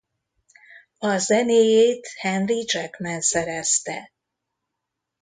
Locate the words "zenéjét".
1.17-2.07